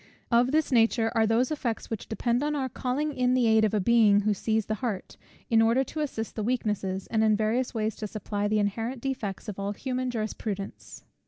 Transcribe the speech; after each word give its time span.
Of 0.31 0.51
this 0.51 0.71
nature 0.71 1.11
are 1.13 1.27
those 1.27 1.51
effects, 1.51 1.91
which 1.91 2.07
depend 2.09 2.41
on 2.41 2.55
our 2.55 2.67
calling 2.69 3.13
in 3.13 3.35
the 3.35 3.45
aid 3.45 3.63
of 3.63 3.75
a 3.75 3.79
Being 3.79 4.21
who 4.21 4.33
sees 4.33 4.65
the 4.65 4.73
heart, 4.81 5.15
in 5.47 5.61
order 5.61 5.83
to 5.83 5.99
assist 5.99 6.35
the 6.35 6.41
weakness, 6.43 6.83
and 7.05 7.23
in 7.23 7.35
various 7.35 7.75
ways 7.75 7.95
to 7.97 8.07
supply 8.07 8.47
the 8.47 8.57
inherent 8.57 8.99
defects 8.99 9.47
of 9.47 9.59
all 9.59 9.73
human 9.73 10.09
jurisprudence. 10.09 11.03